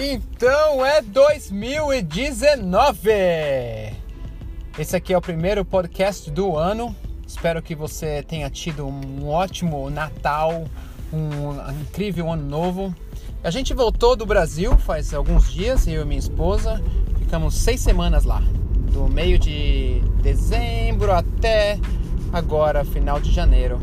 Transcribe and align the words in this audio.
Então 0.00 0.86
é 0.86 1.02
2019! 1.02 3.10
Esse 4.78 4.94
aqui 4.94 5.12
é 5.12 5.18
o 5.18 5.20
primeiro 5.20 5.64
podcast 5.64 6.30
do 6.30 6.56
ano. 6.56 6.94
Espero 7.26 7.60
que 7.60 7.74
você 7.74 8.22
tenha 8.22 8.48
tido 8.48 8.86
um 8.86 9.28
ótimo 9.28 9.90
Natal, 9.90 10.66
um 11.12 11.50
incrível 11.80 12.30
ano 12.30 12.48
novo. 12.48 12.94
A 13.42 13.50
gente 13.50 13.74
voltou 13.74 14.14
do 14.14 14.24
Brasil 14.24 14.76
faz 14.76 15.12
alguns 15.12 15.52
dias, 15.52 15.88
eu 15.88 16.02
e 16.02 16.04
minha 16.04 16.20
esposa. 16.20 16.80
Ficamos 17.18 17.56
seis 17.56 17.80
semanas 17.80 18.22
lá, 18.22 18.40
do 18.92 19.08
meio 19.08 19.36
de 19.36 20.00
dezembro 20.22 21.10
até 21.10 21.76
agora, 22.32 22.84
final 22.84 23.18
de 23.18 23.32
janeiro. 23.32 23.80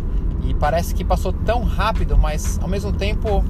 E 0.47 0.53
parece 0.53 0.95
que 0.95 1.03
passou 1.03 1.33
tão 1.33 1.63
rápido, 1.63 2.17
mas 2.17 2.57
ao 2.59 2.69
mesmo 2.69 2.93
tempo 2.93 3.43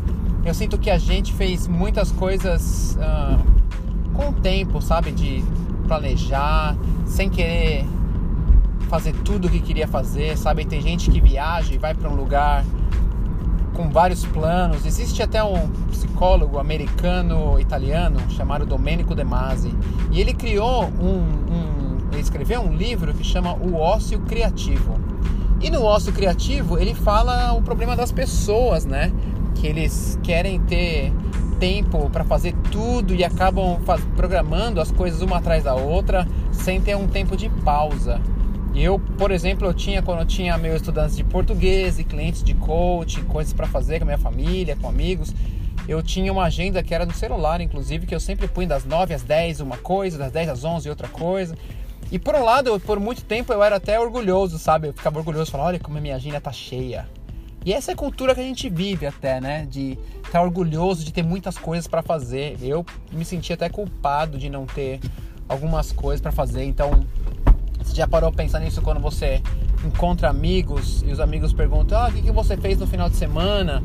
eu 0.46 0.54
sinto 0.54 0.78
que 0.78 0.92
a 0.92 0.98
gente 0.98 1.34
fez 1.34 1.68
muitas 1.68 2.12
coisas 2.12 2.98
uh, 2.98 4.14
com 4.14 4.30
o 4.30 4.34
tempo, 4.34 4.80
sabe? 4.80 5.12
De 5.12 5.44
planejar, 5.88 6.78
sem 7.06 7.30
querer 7.30 7.86
fazer 8.88 9.14
tudo 9.24 9.48
o 9.48 9.52
que 9.52 9.60
queria 9.60 9.88
fazer, 9.88 10.38
sabe? 10.38 10.64
Tem 10.64 10.80
gente 10.80 11.10
que 11.10 11.20
viaja 11.20 11.74
e 11.74 11.78
vai 11.80 11.96
para 11.96 12.08
um 12.10 12.16
lugar 12.16 12.64
com 13.74 13.90
vários 13.90 14.24
planos. 14.24 14.86
Existe 14.86 15.24
até 15.24 15.44
um 15.44 15.68
psicólogo 15.90 16.60
americano-italiano 16.60 18.20
chamado 18.30 18.66
Domenico 18.68 19.16
De 19.16 19.24
Masi 19.24 19.74
e 20.12 20.22
ele 20.22 20.34
criou 20.34 20.86
um, 20.86 21.24
um, 21.52 21.98
ele 22.12 22.22
escreveu 22.22 22.62
um 22.62 22.76
livro 22.76 23.14
que 23.14 23.24
chama 23.24 23.54
O 23.54 23.76
Ócio 23.76 24.20
Criativo. 24.22 24.96
E 25.62 25.70
no 25.72 25.82
ócio 25.84 26.14
criativo 26.14 26.78
ele 26.78 26.94
fala 26.94 27.54
o 27.54 27.62
problema 27.62 27.96
das 27.96 28.12
pessoas, 28.12 28.86
né? 28.86 29.12
Que 29.56 29.68
eles 29.68 30.20
querem 30.24 30.60
ter 30.62 31.12
tempo 31.60 32.10
para 32.10 32.24
fazer 32.24 32.54
tudo 32.72 33.16
e 33.16 33.24
acabam 33.24 33.80
programando 34.16 34.82
as 34.82 34.92
coisas 34.92 35.22
uma 35.22 35.38
atrás 35.38 35.64
da 35.64 35.74
outra 35.74 36.28
sem 36.52 36.82
ter 36.82 36.96
um 36.96 37.08
tempo 37.08 37.36
de 37.36 37.50
pausa. 37.50 38.22
Eu, 38.76 39.00
por 39.00 39.32
exemplo, 39.32 39.66
eu 39.66 39.74
tinha 39.74 40.02
quando 40.02 40.20
eu 40.20 40.26
tinha 40.26 40.58
meus 40.58 40.76
estudantes 40.76 41.16
de 41.16 41.24
português 41.24 41.98
e 41.98 42.04
clientes 42.04 42.44
de 42.44 42.54
coach, 42.54 43.22
coisas 43.22 43.54
para 43.54 43.66
fazer 43.68 44.00
com 44.00 44.04
a 44.04 44.08
minha 44.08 44.18
família, 44.18 44.76
com 44.76 44.90
amigos, 44.90 45.34
eu 45.88 46.04
tinha 46.04 46.32
uma 46.32 46.44
agenda 46.44 46.84
que 46.84 46.94
era 46.94 47.06
no 47.06 47.14
celular, 47.14 47.62
inclusive, 47.62 48.06
que 48.06 48.14
eu 48.14 48.20
sempre 48.20 48.48
punha 48.48 48.68
das 48.68 48.84
9 48.84 49.14
às 49.14 49.24
10 49.24 49.62
uma 49.62 49.78
coisa, 49.78 50.18
das 50.18 50.32
10 50.32 50.50
às 50.50 50.64
11 50.64 50.90
outra 50.90 51.08
coisa. 51.08 51.56
E 52.12 52.20
por 52.20 52.36
um 52.36 52.44
lado, 52.44 52.80
por 52.82 53.00
muito 53.00 53.24
tempo 53.24 53.54
eu 53.54 53.64
era 53.64 53.78
até 53.78 54.00
orgulhoso, 54.00 54.60
sabe? 54.60 54.90
Eu 54.90 54.94
ficava 54.94 55.20
orgulhoso, 55.20 55.52
falava, 55.52 55.70
olha 55.70 55.80
como 55.80 55.98
a 55.98 56.02
minha 56.02 56.16
agenda 56.16 56.42
tá 56.42 56.52
cheia. 56.52 57.08
E 57.66 57.74
essa 57.74 57.92
é 57.92 57.94
a 57.94 57.98
cultura 57.98 58.36
que 58.36 58.42
a 58.42 58.44
gente 58.44 58.70
vive 58.70 59.08
até, 59.08 59.42
né? 59.42 59.66
De 59.68 59.98
estar 60.24 60.40
orgulhoso 60.44 61.04
de 61.04 61.12
ter 61.12 61.24
muitas 61.24 61.58
coisas 61.58 61.88
para 61.88 62.04
fazer. 62.04 62.56
Eu 62.62 62.86
me 63.12 63.26
senti 63.26 63.52
até 63.52 63.68
culpado 63.70 64.38
de 64.38 64.50
não 64.52 64.68
ter 64.68 65.00
algumas 65.50 65.92
coisas 65.92 66.22
para 66.22 66.32
fazer. 66.32 66.64
Então, 66.64 66.92
você 67.80 67.96
já 67.96 68.08
parou 68.08 68.32
pensar 68.32 68.60
nisso 68.60 68.84
quando 68.84 69.00
você 69.00 69.42
encontra 69.84 70.30
amigos 70.30 71.04
e 71.08 71.12
os 71.12 71.20
amigos 71.20 71.54
perguntam: 71.54 71.98
"Ah, 71.98 72.10
o 72.10 72.14
que, 72.14 72.32
você 72.32 72.56
fez 72.56 72.78
no 72.78 72.86
final 72.86 73.10
de 73.10 73.16
semana?" 73.16 73.84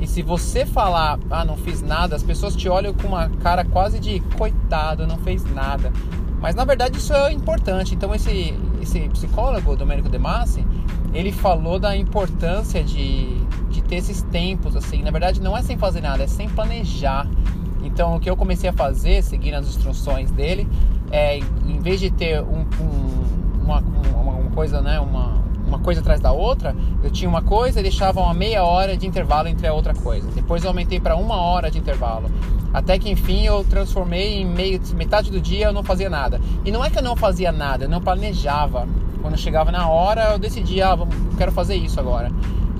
E 0.00 0.08
se 0.08 0.22
você 0.22 0.66
falar: 0.66 1.16
"Ah, 1.30 1.44
não 1.44 1.56
fiz 1.56 1.80
nada", 1.82 2.16
as 2.16 2.24
pessoas 2.24 2.56
te 2.56 2.68
olham 2.68 2.92
com 2.92 3.06
uma 3.06 3.28
cara 3.28 3.64
quase 3.64 4.00
de 4.00 4.18
coitado, 4.36 5.06
não 5.06 5.18
fez 5.18 5.44
nada. 5.44 5.92
Mas 6.40 6.56
na 6.56 6.64
verdade 6.64 6.98
isso 6.98 7.12
é 7.12 7.32
importante. 7.32 7.94
Então 7.94 8.12
esse 8.12 8.58
esse 8.82 9.08
psicólogo, 9.10 9.76
Domenico 9.76 10.08
De 10.08 10.18
Massi, 10.18 10.66
ele 11.12 11.32
falou 11.32 11.78
da 11.78 11.96
importância 11.96 12.82
de, 12.82 13.36
de 13.68 13.82
ter 13.82 13.96
esses 13.96 14.22
tempos, 14.22 14.76
assim. 14.76 15.02
Na 15.02 15.10
verdade, 15.10 15.40
não 15.40 15.56
é 15.56 15.62
sem 15.62 15.76
fazer 15.76 16.00
nada, 16.00 16.22
é 16.22 16.26
sem 16.26 16.48
planejar. 16.48 17.26
Então, 17.82 18.16
o 18.16 18.20
que 18.20 18.30
eu 18.30 18.36
comecei 18.36 18.70
a 18.70 18.72
fazer, 18.72 19.22
seguindo 19.22 19.54
as 19.54 19.66
instruções 19.66 20.30
dele, 20.30 20.68
é 21.10 21.38
em 21.38 21.80
vez 21.80 21.98
de 21.98 22.10
ter 22.10 22.40
um, 22.42 22.66
um, 22.80 23.62
uma, 23.62 23.80
uma, 23.80 24.32
uma, 24.34 24.50
coisa, 24.50 24.80
né, 24.80 25.00
uma, 25.00 25.42
uma 25.66 25.78
coisa 25.78 26.00
atrás 26.00 26.20
da 26.20 26.30
outra, 26.30 26.74
eu 27.02 27.10
tinha 27.10 27.28
uma 27.28 27.42
coisa 27.42 27.80
e 27.80 27.82
deixava 27.82 28.20
uma 28.20 28.34
meia 28.34 28.64
hora 28.64 28.96
de 28.96 29.06
intervalo 29.06 29.48
entre 29.48 29.66
a 29.66 29.72
outra 29.72 29.94
coisa. 29.94 30.28
Depois 30.30 30.62
eu 30.62 30.70
aumentei 30.70 31.00
para 31.00 31.16
uma 31.16 31.36
hora 31.36 31.70
de 31.70 31.78
intervalo. 31.78 32.30
Até 32.72 32.98
que 32.98 33.10
enfim 33.10 33.44
eu 33.44 33.64
transformei 33.64 34.40
em 34.40 34.44
meio 34.44 34.80
metade 34.94 35.30
do 35.30 35.40
dia 35.40 35.66
eu 35.66 35.72
não 35.72 35.82
fazia 35.82 36.08
nada. 36.08 36.40
E 36.64 36.70
não 36.70 36.84
é 36.84 36.90
que 36.90 36.98
eu 36.98 37.02
não 37.02 37.16
fazia 37.16 37.50
nada, 37.50 37.84
eu 37.84 37.88
não 37.88 38.00
planejava. 38.00 38.86
Quando 39.20 39.36
chegava 39.36 39.70
na 39.70 39.88
hora, 39.88 40.32
eu 40.32 40.38
decidia, 40.38 40.88
ah, 40.88 40.98
quero 41.36 41.52
fazer 41.52 41.74
isso 41.74 41.98
agora. 42.00 42.30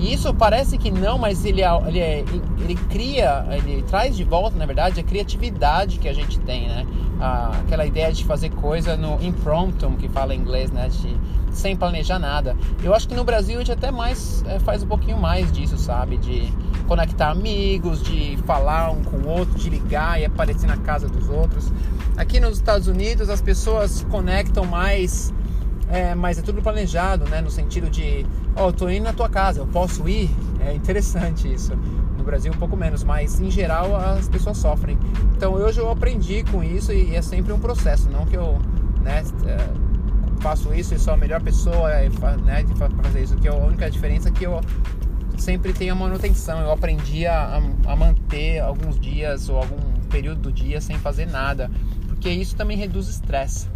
E 0.01 0.13
isso 0.13 0.33
parece 0.33 0.79
que 0.79 0.89
não, 0.89 1.19
mas 1.19 1.45
ele, 1.45 1.61
ele, 1.61 2.25
ele 2.59 2.75
cria, 2.89 3.45
ele 3.51 3.83
traz 3.83 4.17
de 4.17 4.23
volta, 4.23 4.57
na 4.57 4.65
verdade, 4.65 4.99
a 4.99 5.03
criatividade 5.03 5.99
que 5.99 6.09
a 6.09 6.13
gente 6.13 6.39
tem, 6.39 6.67
né? 6.67 6.87
Ah, 7.19 7.51
aquela 7.59 7.85
ideia 7.85 8.11
de 8.11 8.25
fazer 8.25 8.49
coisa 8.49 8.97
no 8.97 9.23
impromptu, 9.23 9.87
que 9.99 10.09
fala 10.09 10.33
em 10.33 10.39
inglês, 10.39 10.71
né? 10.71 10.89
De, 10.89 11.15
sem 11.51 11.75
planejar 11.75 12.17
nada. 12.17 12.55
Eu 12.83 12.95
acho 12.95 13.07
que 13.07 13.13
no 13.13 13.23
Brasil 13.23 13.57
a 13.57 13.59
gente 13.59 13.71
até 13.71 13.91
mais 13.91 14.43
é, 14.47 14.57
faz 14.59 14.81
um 14.81 14.87
pouquinho 14.87 15.17
mais 15.17 15.51
disso, 15.51 15.77
sabe? 15.77 16.17
De 16.17 16.51
conectar 16.87 17.29
amigos, 17.29 18.01
de 18.01 18.37
falar 18.45 18.89
um 18.89 19.03
com 19.03 19.17
o 19.17 19.27
outro, 19.27 19.53
de 19.55 19.69
ligar 19.69 20.19
e 20.19 20.25
aparecer 20.25 20.65
na 20.65 20.77
casa 20.77 21.07
dos 21.07 21.29
outros. 21.29 21.71
Aqui 22.17 22.39
nos 22.39 22.57
Estados 22.57 22.87
Unidos 22.87 23.29
as 23.29 23.41
pessoas 23.41 24.05
conectam 24.09 24.65
mais 24.65 25.31
é, 25.91 26.15
mas 26.15 26.39
é 26.39 26.41
tudo 26.41 26.61
planejado, 26.61 27.25
né? 27.25 27.41
No 27.41 27.51
sentido 27.51 27.89
de, 27.89 28.25
ó, 28.55 28.67
oh, 28.67 28.73
tô 28.73 28.89
indo 28.89 29.03
na 29.03 29.13
tua 29.13 29.27
casa, 29.27 29.59
eu 29.59 29.67
posso 29.67 30.07
ir? 30.07 30.29
É 30.61 30.73
interessante 30.73 31.51
isso. 31.51 31.75
No 32.17 32.23
Brasil 32.23 32.53
um 32.53 32.57
pouco 32.57 32.77
menos, 32.77 33.03
mas 33.03 33.41
em 33.41 33.51
geral 33.51 33.95
as 33.95 34.29
pessoas 34.29 34.57
sofrem. 34.57 34.97
Então 35.35 35.53
hoje 35.53 35.79
eu 35.79 35.89
aprendi 35.89 36.43
com 36.49 36.63
isso 36.63 36.93
e 36.93 37.15
é 37.15 37.21
sempre 37.21 37.51
um 37.51 37.59
processo, 37.59 38.09
não 38.09 38.25
que 38.25 38.37
eu, 38.37 38.57
né, 39.01 39.23
é, 39.45 40.41
faço 40.41 40.73
isso 40.73 40.93
e 40.93 40.99
sou 40.99 41.13
a 41.13 41.17
melhor 41.17 41.41
pessoa, 41.41 41.89
né, 42.37 42.63
para 42.77 42.89
fazer 43.03 43.23
isso. 43.23 43.35
Que 43.35 43.49
a 43.49 43.53
única 43.53 43.91
diferença 43.91 44.29
é 44.29 44.31
que 44.31 44.45
eu 44.45 44.61
sempre 45.37 45.73
tenho 45.73 45.91
a 45.91 45.95
manutenção. 45.95 46.61
Eu 46.61 46.71
aprendi 46.71 47.25
a, 47.25 47.61
a 47.85 47.95
manter 47.97 48.59
alguns 48.59 48.97
dias 48.97 49.49
ou 49.49 49.57
algum 49.57 49.77
período 50.09 50.41
do 50.41 50.51
dia 50.53 50.79
sem 50.79 50.97
fazer 50.99 51.25
nada, 51.25 51.69
porque 52.07 52.29
isso 52.29 52.55
também 52.55 52.77
reduz 52.77 53.09
estresse. 53.09 53.67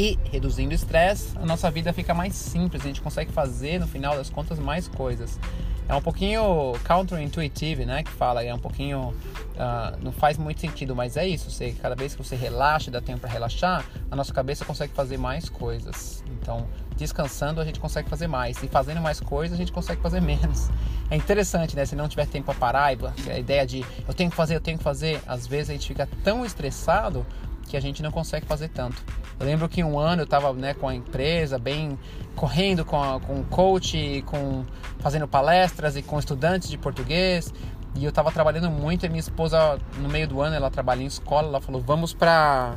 E 0.00 0.18
reduzindo 0.32 0.70
o 0.70 0.74
estresse, 0.74 1.36
a 1.36 1.44
nossa 1.44 1.70
vida 1.70 1.92
fica 1.92 2.14
mais 2.14 2.34
simples, 2.34 2.82
a 2.82 2.86
gente 2.86 3.02
consegue 3.02 3.30
fazer 3.30 3.78
no 3.78 3.86
final 3.86 4.16
das 4.16 4.30
contas 4.30 4.58
mais 4.58 4.88
coisas. 4.88 5.38
É 5.86 5.94
um 5.94 6.00
pouquinho 6.00 6.72
counterintuitive, 6.88 7.84
né? 7.84 8.02
Que 8.02 8.10
fala, 8.10 8.42
é 8.42 8.54
um 8.54 8.58
pouquinho. 8.58 9.08
Uh, 9.10 10.02
não 10.02 10.10
faz 10.10 10.38
muito 10.38 10.58
sentido, 10.58 10.96
mas 10.96 11.18
é 11.18 11.28
isso. 11.28 11.50
Você, 11.50 11.72
cada 11.72 11.94
vez 11.94 12.14
que 12.14 12.24
você 12.24 12.34
relaxa, 12.34 12.90
dá 12.90 13.02
tempo 13.02 13.20
para 13.20 13.28
relaxar, 13.28 13.84
a 14.10 14.16
nossa 14.16 14.32
cabeça 14.32 14.64
consegue 14.64 14.94
fazer 14.94 15.18
mais 15.18 15.50
coisas. 15.50 16.24
Então, 16.40 16.66
descansando, 16.96 17.60
a 17.60 17.64
gente 17.66 17.78
consegue 17.78 18.08
fazer 18.08 18.26
mais. 18.26 18.62
E 18.62 18.68
fazendo 18.68 19.02
mais 19.02 19.20
coisas, 19.20 19.54
a 19.54 19.58
gente 19.58 19.70
consegue 19.70 20.00
fazer 20.00 20.22
menos. 20.22 20.70
É 21.10 21.16
interessante, 21.16 21.76
né? 21.76 21.84
Se 21.84 21.94
não 21.94 22.08
tiver 22.08 22.26
tempo 22.26 22.46
para 22.46 22.54
parar, 22.54 22.84
a 22.86 23.38
ideia 23.38 23.66
de 23.66 23.84
eu 24.08 24.14
tenho 24.14 24.30
que 24.30 24.36
fazer, 24.36 24.56
eu 24.56 24.62
tenho 24.62 24.78
que 24.78 24.84
fazer, 24.84 25.20
às 25.26 25.46
vezes 25.46 25.68
a 25.68 25.72
gente 25.74 25.88
fica 25.88 26.08
tão 26.24 26.42
estressado 26.42 27.26
que 27.70 27.76
a 27.76 27.80
gente 27.80 28.02
não 28.02 28.10
consegue 28.10 28.44
fazer 28.46 28.68
tanto. 28.68 29.00
Eu 29.38 29.46
lembro 29.46 29.68
que 29.68 29.82
um 29.84 29.96
ano 29.96 30.22
eu 30.22 30.24
estava 30.24 30.52
né, 30.52 30.74
com 30.74 30.88
a 30.88 30.94
empresa, 30.94 31.56
bem 31.56 31.96
correndo 32.34 32.84
com, 32.84 33.00
a, 33.00 33.20
com 33.20 33.44
coach, 33.44 34.22
com, 34.26 34.64
fazendo 34.98 35.28
palestras 35.28 35.96
e 35.96 36.02
com 36.02 36.18
estudantes 36.18 36.68
de 36.68 36.76
português. 36.76 37.54
E 37.94 38.04
eu 38.04 38.10
estava 38.10 38.32
trabalhando 38.32 38.70
muito 38.70 39.06
e 39.06 39.08
minha 39.08 39.20
esposa, 39.20 39.78
no 39.98 40.08
meio 40.08 40.26
do 40.26 40.40
ano, 40.40 40.56
ela 40.56 40.70
trabalha 40.70 41.02
em 41.02 41.06
escola, 41.06 41.46
ela 41.46 41.60
falou, 41.60 41.80
vamos 41.80 42.12
para 42.12 42.74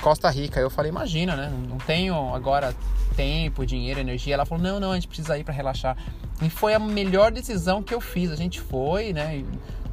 Costa 0.00 0.30
Rica. 0.30 0.60
Eu 0.60 0.70
falei, 0.70 0.90
imagina, 0.90 1.34
né? 1.34 1.52
Não 1.68 1.78
tenho 1.78 2.32
agora 2.32 2.72
tempo, 3.16 3.66
dinheiro, 3.66 3.98
energia. 3.98 4.34
Ela 4.34 4.46
falou, 4.46 4.62
não, 4.62 4.78
não, 4.78 4.92
a 4.92 4.94
gente 4.94 5.08
precisa 5.08 5.36
ir 5.36 5.42
para 5.42 5.54
relaxar. 5.54 5.96
E 6.40 6.48
foi 6.48 6.72
a 6.72 6.78
melhor 6.78 7.32
decisão 7.32 7.82
que 7.82 7.92
eu 7.92 8.00
fiz. 8.00 8.30
A 8.30 8.36
gente 8.36 8.60
foi, 8.60 9.12
né? 9.12 9.44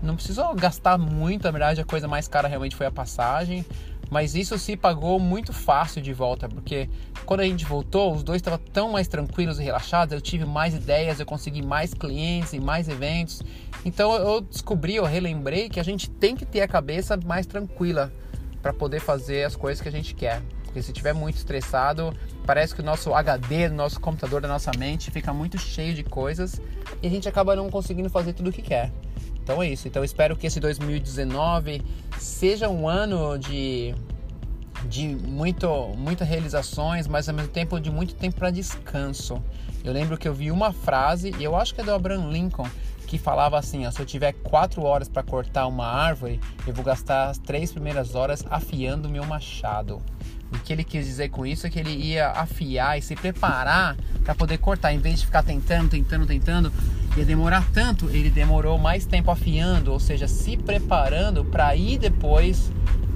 Não 0.02 0.16
precisou 0.16 0.54
gastar 0.56 0.98
muito, 0.98 1.44
na 1.44 1.52
verdade 1.52 1.80
a 1.80 1.86
coisa 1.86 2.08
mais 2.08 2.28
cara 2.28 2.48
realmente 2.48 2.76
foi 2.76 2.88
a 2.88 2.92
passagem. 2.92 3.64
Mas 4.12 4.36
isso 4.36 4.60
se 4.60 4.76
pagou 4.76 5.18
muito 5.22 5.54
fácil 5.54 6.02
de 6.02 6.12
volta, 6.12 6.50
porque 6.50 6.90
quando 7.26 7.40
a 7.40 7.46
gente 7.46 7.64
voltou, 7.64 8.14
os 8.14 8.24
dois 8.24 8.40
estavam 8.40 8.60
tão 8.60 8.92
mais 8.92 9.08
tranquilos 9.08 9.58
e 9.58 9.64
relaxados, 9.64 10.14
eu 10.14 10.20
tive 10.20 10.44
mais 10.44 10.76
ideias, 10.76 11.22
eu 11.22 11.26
consegui 11.26 11.62
mais 11.62 11.94
clientes 11.94 12.52
e 12.52 12.60
mais 12.60 12.90
eventos. 12.90 13.42
Então 13.86 14.14
eu 14.14 14.42
descobri, 14.42 14.98
eu 14.98 15.06
relembrei 15.06 15.70
que 15.70 15.80
a 15.80 15.84
gente 15.84 16.10
tem 16.10 16.36
que 16.36 16.46
ter 16.46 16.60
a 16.60 16.68
cabeça 16.68 17.18
mais 17.26 17.46
tranquila 17.46 18.12
para 18.62 18.74
poder 18.74 19.00
fazer 19.00 19.46
as 19.46 19.56
coisas 19.56 19.82
que 19.82 19.88
a 19.88 19.92
gente 19.92 20.14
quer. 20.14 20.42
Porque 20.66 20.82
se 20.82 20.92
estiver 20.92 21.14
muito 21.14 21.38
estressado, 21.38 22.14
parece 22.46 22.76
que 22.76 22.82
o 22.82 22.84
nosso 22.84 23.14
HD, 23.14 23.68
o 23.68 23.74
nosso 23.74 23.98
computador 24.02 24.42
da 24.42 24.48
nossa 24.50 24.72
mente 24.78 25.10
fica 25.10 25.34
muito 25.34 25.58
cheio 25.58 25.94
de 25.94 26.04
coisas 26.04 26.62
e 27.02 27.08
a 27.08 27.10
gente 27.10 27.30
acaba 27.30 27.56
não 27.56 27.70
conseguindo 27.70 28.10
fazer 28.10 28.34
tudo 28.34 28.50
o 28.50 28.54
que 28.54 28.62
quer. 28.62 28.92
Então 29.44 29.62
é 29.62 29.70
isso. 29.70 29.88
Então 29.88 30.04
espero 30.04 30.36
que 30.36 30.48
esse 30.48 30.60
2019 30.60 31.82
seja 32.20 32.70
um 32.70 32.88
ano 32.88 33.38
de 33.38 33.94
de 34.88 35.08
muito, 35.08 35.68
muitas 35.96 36.28
realizações, 36.28 37.08
mas 37.08 37.30
ao 37.30 37.36
mesmo 37.36 37.52
tempo 37.52 37.80
de 37.80 37.92
muito 37.92 38.16
tempo 38.16 38.38
para 38.38 38.50
descanso. 38.50 39.42
Eu 39.84 39.94
lembro 39.94 40.18
que 40.18 40.28
eu 40.28 40.34
vi 40.34 40.52
uma 40.52 40.72
frase, 40.72 41.34
e 41.38 41.44
eu 41.44 41.56
acho 41.56 41.74
que 41.74 41.82
é 41.82 41.84
do 41.84 41.92
Abraham 41.92 42.30
Lincoln, 42.32 42.68
que 43.08 43.18
falava 43.18 43.58
assim: 43.58 43.86
ó, 43.86 43.92
se 43.92 44.00
eu 44.00 44.06
tiver 44.06 44.34
quatro 44.34 44.84
horas 44.84 45.10
para 45.10 45.24
cortar 45.24 45.68
uma 45.68 45.86
árvore, 45.86 46.40
eu 46.66 46.74
vou 46.74 46.84
gastar 46.84 47.30
as 47.30 47.38
três 47.38 47.72
primeiras 47.72 48.16
horas 48.16 48.46
afiando 48.50 49.10
meu 49.10 49.26
machado. 49.26 50.02
O 50.52 50.60
que 50.60 50.74
ele 50.74 50.84
quis 50.84 51.06
dizer 51.06 51.30
com 51.30 51.46
isso 51.46 51.66
é 51.66 51.70
que 51.70 51.80
ele 51.80 51.92
ia 51.92 52.30
afiar 52.30 52.98
e 52.98 53.02
se 53.02 53.16
preparar 53.16 53.96
para 54.24 54.36
poder 54.36 54.58
cortar, 54.58 54.94
em 54.94 55.00
vez 55.00 55.20
de 55.22 55.26
ficar 55.26 55.44
tentando, 55.44 55.90
tentando, 55.90 56.26
tentando, 56.28 56.74
ia 57.18 57.26
demorar 57.26 57.68
tanto, 57.74 58.10
ele 58.10 58.30
demorou 58.30 58.78
mais 58.78 59.06
tempo 59.06 59.32
afiando, 59.32 59.92
ou 59.92 60.00
seja, 60.00 60.28
se 60.28 60.56
preparando 60.58 61.44
para 61.44 61.76
ir 61.76 61.98
depois 61.98 62.72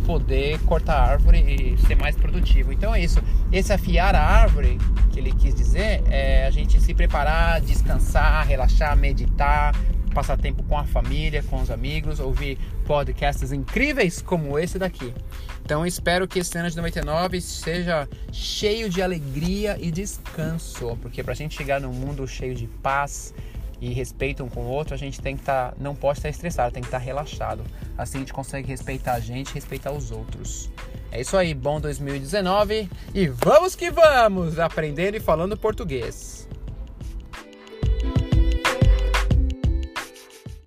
poder 0.05 0.59
cortar 0.59 0.95
a 0.95 1.11
árvore 1.11 1.39
e 1.39 1.77
ser 1.87 1.95
mais 1.95 2.15
produtivo. 2.15 2.71
Então 2.71 2.93
é 2.93 3.03
isso. 3.03 3.19
Esse 3.51 3.73
afiar 3.73 4.15
a 4.15 4.21
árvore, 4.21 4.77
que 5.11 5.19
ele 5.19 5.33
quis 5.33 5.55
dizer, 5.55 6.03
é 6.09 6.45
a 6.45 6.51
gente 6.51 6.79
se 6.79 6.93
preparar, 6.93 7.59
descansar, 7.61 8.45
relaxar, 8.45 8.95
meditar, 8.95 9.75
passar 10.13 10.37
tempo 10.37 10.63
com 10.63 10.77
a 10.77 10.83
família, 10.83 11.43
com 11.43 11.61
os 11.61 11.71
amigos, 11.71 12.19
ouvir 12.19 12.57
podcasts 12.85 13.51
incríveis 13.51 14.21
como 14.21 14.57
esse 14.59 14.77
daqui. 14.77 15.13
Então 15.63 15.85
espero 15.85 16.27
que 16.27 16.39
esse 16.39 16.57
ano 16.57 16.69
de 16.69 16.77
99 16.77 17.41
seja 17.41 18.07
cheio 18.31 18.89
de 18.89 19.01
alegria 19.01 19.77
e 19.79 19.89
descanso, 19.89 20.97
porque 21.01 21.23
para 21.23 21.33
a 21.33 21.35
gente 21.35 21.57
chegar 21.57 21.81
num 21.81 21.91
mundo 21.91 22.27
cheio 22.27 22.53
de 22.53 22.67
paz, 22.67 23.33
e 23.81 23.91
respeito 23.93 24.43
um 24.43 24.49
com 24.49 24.61
o 24.61 24.67
outro, 24.67 24.93
a 24.93 24.97
gente 24.97 25.21
tem 25.21 25.35
que 25.35 25.41
estar, 25.41 25.71
tá, 25.71 25.77
não 25.79 25.95
pode 25.95 26.19
estar 26.19 26.29
estressado, 26.29 26.73
tem 26.73 26.81
que 26.81 26.87
estar 26.87 26.97
relaxado. 26.97 27.63
Assim 27.97 28.17
a 28.17 28.21
gente 28.21 28.33
consegue 28.33 28.67
respeitar 28.67 29.13
a 29.13 29.19
gente, 29.19 29.53
respeitar 29.53 29.91
os 29.91 30.11
outros. 30.11 30.69
É 31.11 31.21
isso 31.21 31.37
aí, 31.37 31.53
bom 31.53 31.79
2019 31.79 32.89
e 33.13 33.27
vamos 33.27 33.75
que 33.75 33.89
vamos, 33.89 34.59
aprendendo 34.59 35.15
e 35.15 35.19
falando 35.19 35.55
português. 35.55 36.47